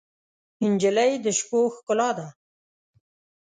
نجلۍ 0.71 1.11
د 1.23 1.25
شپو 1.37 1.59
ښکلا 1.75 2.09
ده. 2.17 2.27